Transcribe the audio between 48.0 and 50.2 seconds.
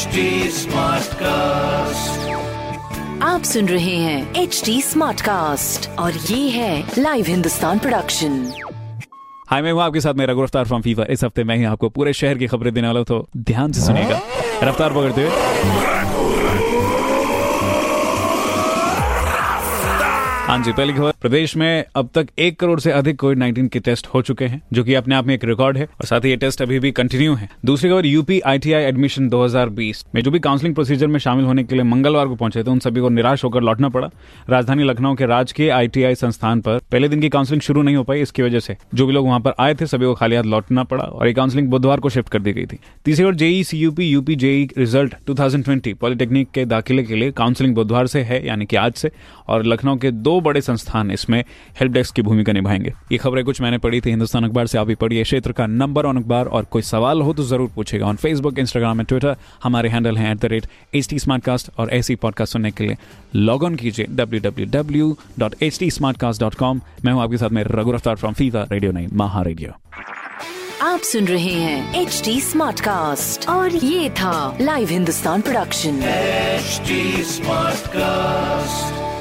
से है, यानी कि आज से, और लखनऊ के